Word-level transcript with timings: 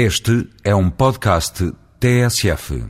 Este 0.00 0.46
é 0.64 0.72
um 0.72 0.88
podcast 0.88 1.72
TSF. 1.98 2.84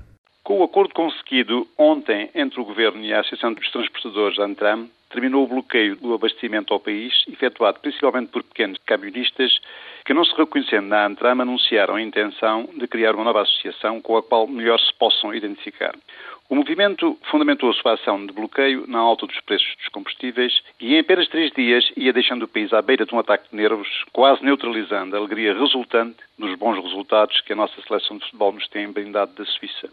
Com 0.44 0.60
o 0.60 0.64
acordo 0.64 0.92
conseguido 0.92 1.66
ontem 1.78 2.28
entre 2.34 2.60
o 2.60 2.66
Governo 2.66 3.02
e 3.02 3.14
a 3.14 3.20
Associação 3.20 3.54
dos 3.54 3.66
Transportadores, 3.70 4.38
ANTRAM, 4.38 4.90
terminou 5.10 5.44
o 5.44 5.48
bloqueio 5.48 5.96
do 5.96 6.14
abastecimento 6.14 6.72
ao 6.72 6.80
país, 6.80 7.24
efetuado 7.28 7.80
principalmente 7.80 8.30
por 8.30 8.42
pequenos 8.42 8.78
camionistas 8.86 9.58
que, 10.04 10.14
não 10.14 10.24
se 10.24 10.34
reconhecendo 10.36 10.88
na 10.88 11.06
ANTRAM, 11.06 11.42
anunciaram 11.42 11.96
a 11.96 12.02
intenção 12.02 12.68
de 12.76 12.86
criar 12.86 13.14
uma 13.14 13.24
nova 13.24 13.42
associação 13.42 14.00
com 14.00 14.16
a 14.16 14.22
qual 14.22 14.46
melhor 14.46 14.78
se 14.78 14.92
possam 14.94 15.34
identificar. 15.34 15.94
O 16.50 16.54
movimento 16.54 17.18
fundamentou 17.30 17.68
a 17.68 17.74
sua 17.74 17.92
ação 17.92 18.24
de 18.24 18.32
bloqueio 18.32 18.86
na 18.88 18.98
alta 18.98 19.26
dos 19.26 19.38
preços 19.40 19.76
dos 19.76 19.88
combustíveis 19.88 20.62
e 20.80 20.94
em 20.94 20.98
apenas 20.98 21.28
três 21.28 21.52
dias 21.52 21.92
ia 21.94 22.10
deixando 22.10 22.44
o 22.44 22.48
país 22.48 22.72
à 22.72 22.80
beira 22.80 23.04
de 23.04 23.14
um 23.14 23.18
ataque 23.18 23.50
de 23.50 23.56
nervos, 23.56 23.86
quase 24.14 24.42
neutralizando 24.42 25.14
a 25.14 25.18
alegria 25.18 25.52
resultante 25.52 26.16
dos 26.38 26.54
bons 26.54 26.82
resultados 26.82 27.38
que 27.42 27.52
a 27.52 27.56
nossa 27.56 27.78
seleção 27.82 28.16
de 28.16 28.24
futebol 28.24 28.52
nos 28.52 28.66
tem 28.68 28.90
brindado 28.90 29.32
da 29.34 29.44
Suíça. 29.44 29.90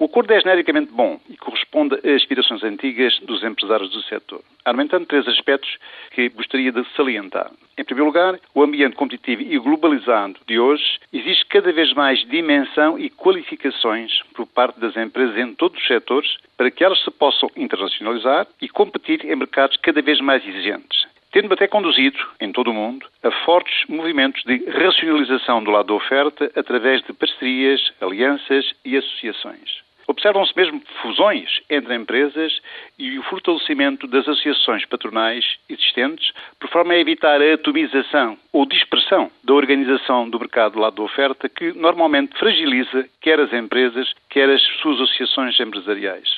O 0.00 0.06
acordo 0.06 0.32
é 0.32 0.40
genericamente 0.40 0.90
bom 0.90 1.20
e 1.28 1.36
corresponde 1.36 1.94
a 2.02 2.14
aspirações 2.16 2.64
antigas 2.64 3.18
dos 3.18 3.44
empresários 3.44 3.90
do 3.90 4.00
setor. 4.04 4.40
Argumentando 4.64 5.04
três 5.04 5.28
aspectos 5.28 5.76
que 6.12 6.30
gostaria 6.30 6.72
de 6.72 6.82
salientar. 6.96 7.50
Em 7.76 7.84
primeiro 7.84 8.06
lugar, 8.06 8.40
o 8.54 8.62
ambiente 8.62 8.96
competitivo 8.96 9.42
e 9.42 9.58
globalizado 9.58 10.36
de 10.48 10.58
hoje 10.58 10.98
exige 11.12 11.44
cada 11.50 11.70
vez 11.70 11.92
mais 11.92 12.18
dimensão 12.30 12.98
e 12.98 13.10
qualificações 13.10 14.22
por 14.34 14.46
parte 14.46 14.80
das 14.80 14.96
empresas 14.96 15.36
em 15.36 15.54
todos 15.54 15.78
os 15.78 15.86
setores 15.86 16.34
para 16.56 16.70
que 16.70 16.82
elas 16.82 17.04
se 17.04 17.10
possam 17.10 17.50
internacionalizar 17.54 18.46
e 18.58 18.70
competir 18.70 19.22
em 19.26 19.36
mercados 19.36 19.76
cada 19.76 20.00
vez 20.00 20.18
mais 20.22 20.42
exigentes 20.46 21.10
tendo 21.32 21.54
até 21.54 21.68
conduzido, 21.68 22.18
em 22.40 22.50
todo 22.50 22.72
o 22.72 22.74
mundo, 22.74 23.06
a 23.22 23.30
fortes 23.44 23.86
movimentos 23.88 24.42
de 24.42 24.64
racionalização 24.68 25.62
do 25.62 25.70
lado 25.70 25.86
da 25.86 25.94
oferta 25.94 26.50
através 26.56 27.02
de 27.02 27.12
parcerias, 27.12 27.92
alianças 28.00 28.72
e 28.84 28.96
associações. 28.96 29.88
Observam-se 30.10 30.52
mesmo 30.56 30.82
fusões 31.00 31.62
entre 31.70 31.94
empresas 31.94 32.60
e 32.98 33.16
o 33.16 33.22
fortalecimento 33.22 34.08
das 34.08 34.26
associações 34.26 34.84
patronais 34.84 35.44
existentes, 35.68 36.32
por 36.58 36.68
forma 36.68 36.94
a 36.94 36.98
evitar 36.98 37.40
a 37.40 37.54
atomização 37.54 38.36
ou 38.52 38.66
dispersão 38.66 39.30
da 39.44 39.54
organização 39.54 40.28
do 40.28 40.40
mercado 40.40 40.72
do 40.72 40.80
lado 40.80 40.96
da 40.96 41.02
oferta, 41.04 41.48
que 41.48 41.72
normalmente 41.74 42.36
fragiliza 42.36 43.08
quer 43.20 43.38
as 43.38 43.52
empresas, 43.52 44.12
quer 44.28 44.50
as 44.50 44.60
suas 44.82 45.00
associações 45.00 45.60
empresariais. 45.60 46.28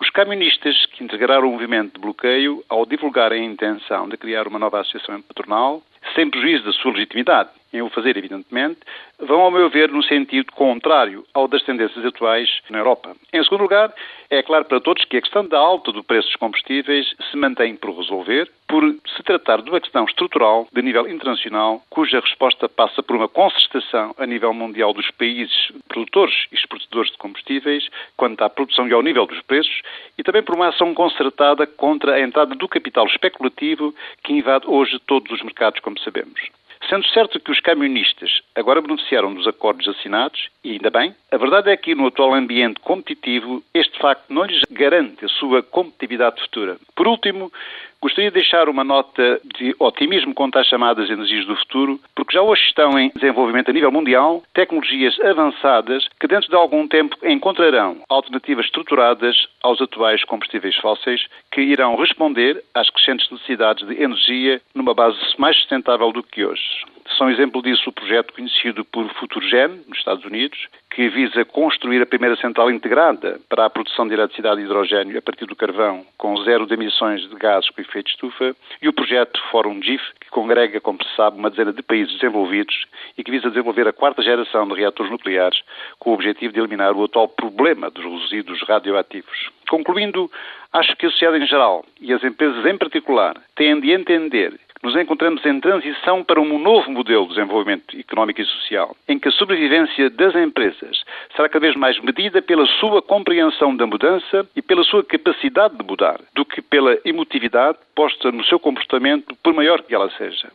Os 0.00 0.08
camionistas 0.10 0.86
que 0.86 1.02
integraram 1.02 1.48
o 1.48 1.52
movimento 1.52 1.94
de 1.94 2.00
bloqueio, 2.00 2.62
ao 2.68 2.86
divulgarem 2.86 3.42
a 3.42 3.52
intenção 3.52 4.08
de 4.08 4.16
criar 4.16 4.46
uma 4.46 4.60
nova 4.60 4.80
associação 4.80 5.20
patronal, 5.22 5.82
sem 6.14 6.30
prejuízo 6.30 6.62
da 6.62 6.72
sua 6.74 6.92
legitimidade 6.92 7.50
em 7.76 7.82
o 7.82 7.90
fazer, 7.90 8.16
evidentemente, 8.16 8.80
vão, 9.18 9.40
ao 9.40 9.50
meu 9.50 9.68
ver, 9.68 9.90
no 9.90 10.02
sentido 10.02 10.52
contrário 10.52 11.24
ao 11.34 11.46
das 11.48 11.62
tendências 11.62 12.04
atuais 12.04 12.48
na 12.70 12.78
Europa. 12.78 13.14
Em 13.32 13.42
segundo 13.44 13.62
lugar, 13.62 13.92
é 14.28 14.42
claro 14.42 14.64
para 14.64 14.80
todos 14.80 15.04
que 15.04 15.16
a 15.16 15.20
questão 15.20 15.46
da 15.46 15.58
alta 15.58 15.92
do 15.92 16.02
preço 16.02 16.28
dos 16.28 16.36
combustíveis 16.36 17.06
se 17.30 17.36
mantém 17.36 17.76
por 17.76 17.96
resolver, 17.96 18.50
por 18.66 18.82
se 19.14 19.22
tratar 19.22 19.62
de 19.62 19.70
uma 19.70 19.80
questão 19.80 20.04
estrutural 20.04 20.66
de 20.72 20.82
nível 20.82 21.08
internacional, 21.08 21.82
cuja 21.88 22.20
resposta 22.20 22.68
passa 22.68 23.02
por 23.02 23.16
uma 23.16 23.28
concertação 23.28 24.14
a 24.18 24.26
nível 24.26 24.52
mundial 24.52 24.92
dos 24.92 25.10
países 25.12 25.72
produtores 25.88 26.34
e 26.50 26.56
exportadores 26.56 27.12
de 27.12 27.18
combustíveis, 27.18 27.88
quanto 28.16 28.42
à 28.42 28.50
produção 28.50 28.88
e 28.88 28.92
ao 28.92 29.02
nível 29.02 29.26
dos 29.26 29.40
preços, 29.42 29.82
e 30.18 30.22
também 30.22 30.42
por 30.42 30.56
uma 30.56 30.68
ação 30.68 30.92
concertada 30.92 31.66
contra 31.66 32.14
a 32.14 32.20
entrada 32.20 32.54
do 32.54 32.68
capital 32.68 33.06
especulativo 33.06 33.94
que 34.24 34.32
invade 34.32 34.66
hoje 34.66 34.98
todos 35.06 35.30
os 35.30 35.42
mercados, 35.42 35.80
como 35.80 35.98
sabemos. 36.00 36.40
Sendo 36.88 37.06
certo 37.08 37.40
que 37.40 37.50
os 37.50 37.60
camionistas 37.60 38.42
agora 38.54 38.80
beneficiaram 38.80 39.34
dos 39.34 39.46
acordos 39.48 39.88
assinados, 39.88 40.48
e 40.62 40.72
ainda 40.72 40.88
bem, 40.88 41.14
a 41.32 41.36
verdade 41.36 41.70
é 41.70 41.76
que 41.76 41.94
no 41.96 42.06
atual 42.06 42.32
ambiente 42.32 42.80
competitivo 42.80 43.62
este 43.74 43.98
facto 43.98 44.32
não 44.32 44.44
lhes 44.44 44.62
garante 44.70 45.24
a 45.24 45.28
sua 45.28 45.62
competitividade 45.62 46.40
futura. 46.42 46.76
Por 46.94 47.08
último, 47.08 47.52
Gostaria 48.00 48.30
de 48.30 48.34
deixar 48.34 48.68
uma 48.68 48.84
nota 48.84 49.40
de 49.56 49.74
otimismo 49.78 50.34
quanto 50.34 50.58
às 50.58 50.66
chamadas 50.66 51.08
energias 51.10 51.46
do 51.46 51.56
futuro, 51.56 51.98
porque 52.14 52.34
já 52.34 52.42
hoje 52.42 52.62
estão 52.62 52.98
em 52.98 53.10
desenvolvimento 53.14 53.70
a 53.70 53.72
nível 53.72 53.90
mundial 53.90 54.42
tecnologias 54.54 55.18
avançadas 55.20 56.06
que 56.20 56.26
dentro 56.26 56.48
de 56.48 56.56
algum 56.56 56.86
tempo 56.86 57.16
encontrarão 57.24 57.98
alternativas 58.08 58.66
estruturadas 58.66 59.48
aos 59.62 59.80
atuais 59.80 60.22
combustíveis 60.24 60.76
fósseis 60.76 61.26
que 61.50 61.60
irão 61.60 61.96
responder 61.96 62.62
às 62.74 62.90
crescentes 62.90 63.30
necessidades 63.30 63.86
de 63.86 64.02
energia 64.02 64.60
numa 64.74 64.94
base 64.94 65.18
mais 65.38 65.56
sustentável 65.56 66.12
do 66.12 66.22
que 66.22 66.44
hoje. 66.44 66.84
São 67.16 67.30
exemplo 67.30 67.62
disso 67.62 67.88
o 67.88 67.92
projeto 67.92 68.34
conhecido 68.34 68.84
por 68.84 69.08
Futurgen, 69.14 69.80
nos 69.88 69.98
Estados 69.98 70.24
Unidos, 70.24 70.58
que 70.96 71.10
visa 71.10 71.44
construir 71.44 72.00
a 72.00 72.06
primeira 72.06 72.36
central 72.36 72.70
integrada 72.70 73.38
para 73.50 73.66
a 73.66 73.70
produção 73.70 74.08
de 74.08 74.14
eletricidade 74.14 74.62
e 74.62 74.64
hidrogênio 74.64 75.18
a 75.18 75.20
partir 75.20 75.44
do 75.44 75.54
carvão, 75.54 76.06
com 76.16 76.34
zero 76.42 76.66
de 76.66 76.72
emissões 76.72 77.20
de 77.28 77.36
gases 77.36 77.68
com 77.68 77.82
efeito 77.82 78.08
estufa, 78.08 78.56
e 78.80 78.88
o 78.88 78.94
projeto 78.94 79.38
Fórum 79.50 79.82
GIF, 79.82 80.02
que 80.18 80.30
congrega, 80.30 80.80
como 80.80 80.98
se 81.04 81.14
sabe, 81.14 81.38
uma 81.38 81.50
dezena 81.50 81.74
de 81.74 81.82
países 81.82 82.14
desenvolvidos 82.14 82.86
e 83.18 83.22
que 83.22 83.30
visa 83.30 83.50
desenvolver 83.50 83.86
a 83.86 83.92
quarta 83.92 84.22
geração 84.22 84.66
de 84.66 84.74
reatores 84.74 85.12
nucleares 85.12 85.60
com 85.98 86.12
o 86.12 86.14
objetivo 86.14 86.54
de 86.54 86.60
eliminar 86.60 86.96
o 86.96 87.04
atual 87.04 87.28
problema 87.28 87.90
dos 87.90 88.22
resíduos 88.22 88.62
radioativos. 88.62 89.50
Concluindo, 89.68 90.30
acho 90.72 90.96
que 90.96 91.04
a 91.04 91.10
sociedade 91.10 91.44
em 91.44 91.46
geral 91.46 91.84
e 92.00 92.10
as 92.10 92.24
empresas 92.24 92.64
em 92.64 92.78
particular 92.78 93.36
têm 93.54 93.78
de 93.80 93.92
entender 93.92 94.58
nos 94.86 94.94
encontramos 94.94 95.44
em 95.44 95.58
transição 95.58 96.22
para 96.22 96.40
um 96.40 96.60
novo 96.60 96.88
modelo 96.92 97.24
de 97.24 97.34
desenvolvimento 97.34 97.98
económico 97.98 98.40
e 98.40 98.44
social, 98.44 98.96
em 99.08 99.18
que 99.18 99.26
a 99.26 99.32
sobrevivência 99.32 100.08
das 100.10 100.32
empresas 100.36 101.02
será 101.34 101.48
cada 101.48 101.66
vez 101.66 101.74
mais 101.74 102.00
medida 102.00 102.40
pela 102.40 102.64
sua 102.78 103.02
compreensão 103.02 103.76
da 103.76 103.84
mudança 103.84 104.48
e 104.54 104.62
pela 104.62 104.84
sua 104.84 105.02
capacidade 105.02 105.76
de 105.76 105.84
mudar, 105.84 106.20
do 106.36 106.44
que 106.44 106.62
pela 106.62 106.96
emotividade 107.04 107.78
posta 107.96 108.30
no 108.30 108.44
seu 108.44 108.60
comportamento, 108.60 109.34
por 109.42 109.52
maior 109.52 109.82
que 109.82 109.92
ela 109.92 110.08
seja. 110.10 110.52